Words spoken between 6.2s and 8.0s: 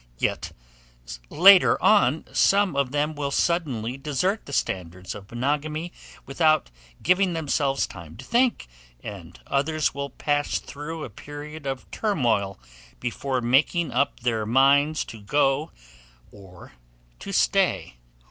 without giving themselves